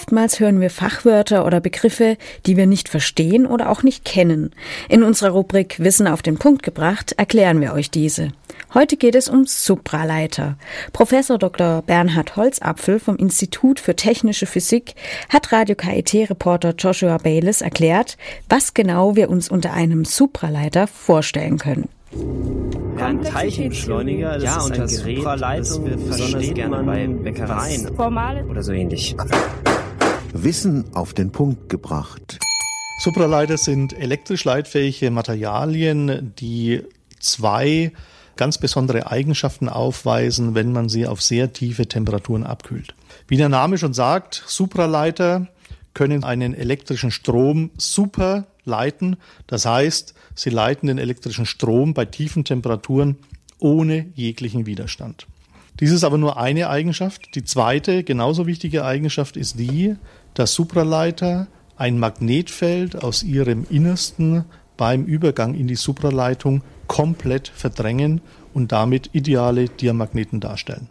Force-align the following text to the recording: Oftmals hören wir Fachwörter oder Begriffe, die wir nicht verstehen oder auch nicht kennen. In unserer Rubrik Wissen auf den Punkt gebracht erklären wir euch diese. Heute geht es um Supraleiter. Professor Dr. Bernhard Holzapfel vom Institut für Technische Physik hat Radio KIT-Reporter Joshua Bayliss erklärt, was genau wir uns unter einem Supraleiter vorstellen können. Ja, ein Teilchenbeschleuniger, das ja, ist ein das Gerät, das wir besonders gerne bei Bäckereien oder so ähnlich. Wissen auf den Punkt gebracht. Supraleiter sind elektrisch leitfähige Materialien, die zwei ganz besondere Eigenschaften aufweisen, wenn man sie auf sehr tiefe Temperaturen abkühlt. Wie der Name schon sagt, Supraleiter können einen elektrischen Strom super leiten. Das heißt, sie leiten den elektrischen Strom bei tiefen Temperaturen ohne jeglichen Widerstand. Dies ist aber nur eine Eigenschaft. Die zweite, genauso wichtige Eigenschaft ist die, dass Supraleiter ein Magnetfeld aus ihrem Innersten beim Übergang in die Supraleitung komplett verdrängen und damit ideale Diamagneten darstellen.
Oftmals 0.00 0.40
hören 0.40 0.62
wir 0.62 0.70
Fachwörter 0.70 1.44
oder 1.44 1.60
Begriffe, 1.60 2.16
die 2.46 2.56
wir 2.56 2.66
nicht 2.66 2.88
verstehen 2.88 3.44
oder 3.44 3.68
auch 3.68 3.82
nicht 3.82 4.02
kennen. 4.02 4.50
In 4.88 5.02
unserer 5.02 5.32
Rubrik 5.32 5.78
Wissen 5.78 6.06
auf 6.06 6.22
den 6.22 6.38
Punkt 6.38 6.62
gebracht 6.62 7.12
erklären 7.18 7.60
wir 7.60 7.74
euch 7.74 7.90
diese. 7.90 8.32
Heute 8.72 8.96
geht 8.96 9.14
es 9.14 9.28
um 9.28 9.44
Supraleiter. 9.44 10.56
Professor 10.94 11.36
Dr. 11.36 11.82
Bernhard 11.82 12.36
Holzapfel 12.36 12.98
vom 12.98 13.16
Institut 13.16 13.78
für 13.78 13.94
Technische 13.94 14.46
Physik 14.46 14.94
hat 15.28 15.52
Radio 15.52 15.76
KIT-Reporter 15.76 16.72
Joshua 16.78 17.18
Bayliss 17.18 17.60
erklärt, 17.60 18.16
was 18.48 18.72
genau 18.72 19.16
wir 19.16 19.28
uns 19.28 19.50
unter 19.50 19.74
einem 19.74 20.06
Supraleiter 20.06 20.86
vorstellen 20.86 21.58
können. 21.58 21.90
Ja, 22.98 23.06
ein 23.06 23.22
Teilchenbeschleuniger, 23.22 24.38
das 24.38 24.44
ja, 24.44 24.56
ist 24.56 24.72
ein 24.72 24.80
das 24.80 25.04
Gerät, 25.04 25.24
das 25.26 25.84
wir 25.84 25.96
besonders 25.96 26.54
gerne 26.54 26.82
bei 26.84 27.06
Bäckereien 27.06 27.86
oder 28.48 28.62
so 28.62 28.72
ähnlich. 28.72 29.14
Wissen 30.32 30.94
auf 30.94 31.12
den 31.14 31.32
Punkt 31.32 31.68
gebracht. 31.68 32.38
Supraleiter 33.00 33.56
sind 33.56 33.92
elektrisch 33.92 34.44
leitfähige 34.44 35.10
Materialien, 35.10 36.34
die 36.38 36.82
zwei 37.18 37.92
ganz 38.36 38.58
besondere 38.58 39.10
Eigenschaften 39.10 39.68
aufweisen, 39.68 40.54
wenn 40.54 40.72
man 40.72 40.88
sie 40.88 41.06
auf 41.06 41.20
sehr 41.20 41.52
tiefe 41.52 41.86
Temperaturen 41.86 42.44
abkühlt. 42.44 42.94
Wie 43.26 43.36
der 43.36 43.48
Name 43.48 43.76
schon 43.76 43.92
sagt, 43.92 44.42
Supraleiter 44.46 45.48
können 45.94 46.24
einen 46.24 46.54
elektrischen 46.54 47.10
Strom 47.10 47.70
super 47.76 48.46
leiten. 48.64 49.16
Das 49.46 49.66
heißt, 49.66 50.14
sie 50.34 50.50
leiten 50.50 50.86
den 50.86 50.98
elektrischen 50.98 51.46
Strom 51.46 51.92
bei 51.92 52.04
tiefen 52.04 52.44
Temperaturen 52.44 53.16
ohne 53.58 54.06
jeglichen 54.14 54.66
Widerstand. 54.66 55.26
Dies 55.78 55.92
ist 55.92 56.04
aber 56.04 56.18
nur 56.18 56.38
eine 56.38 56.68
Eigenschaft. 56.68 57.34
Die 57.34 57.44
zweite, 57.44 58.04
genauso 58.04 58.46
wichtige 58.46 58.84
Eigenschaft 58.84 59.36
ist 59.36 59.58
die, 59.58 59.96
dass 60.34 60.54
Supraleiter 60.54 61.46
ein 61.76 61.98
Magnetfeld 61.98 63.02
aus 63.02 63.22
ihrem 63.22 63.66
Innersten 63.70 64.44
beim 64.76 65.04
Übergang 65.04 65.54
in 65.54 65.66
die 65.66 65.76
Supraleitung 65.76 66.62
komplett 66.86 67.48
verdrängen 67.48 68.20
und 68.52 68.72
damit 68.72 69.10
ideale 69.14 69.66
Diamagneten 69.66 70.40
darstellen. 70.40 70.90